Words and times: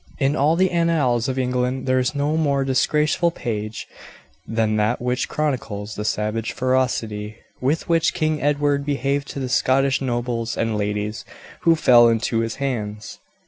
In 0.17 0.35
all 0.35 0.55
the 0.55 0.71
annals 0.71 1.29
of 1.29 1.37
England 1.37 1.85
there 1.85 1.99
is 1.99 2.15
no 2.15 2.35
more 2.35 2.65
disgraceful 2.65 3.29
page 3.29 3.87
than 4.47 4.75
that 4.77 4.99
which 4.99 5.29
chronicles 5.29 5.93
the 5.93 6.03
savage 6.03 6.53
ferocity 6.53 7.37
with 7.61 7.87
which 7.87 8.15
King 8.15 8.41
Edward 8.41 8.83
behaved 8.83 9.27
to 9.27 9.39
the 9.39 9.47
Scottish 9.47 10.01
nobles 10.01 10.57
and 10.57 10.75
ladies 10.75 11.23
who 11.59 11.75
fell 11.75 12.09
into 12.09 12.39
his 12.39 12.55
hands. 12.55 13.19